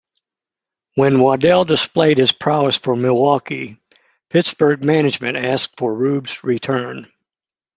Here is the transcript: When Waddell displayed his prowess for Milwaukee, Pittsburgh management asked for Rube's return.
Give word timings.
When 0.95 1.19
Waddell 1.19 1.63
displayed 1.63 2.17
his 2.17 2.31
prowess 2.31 2.75
for 2.75 2.95
Milwaukee, 2.95 3.77
Pittsburgh 4.31 4.83
management 4.83 5.37
asked 5.37 5.77
for 5.77 5.93
Rube's 5.93 6.43
return. 6.43 7.05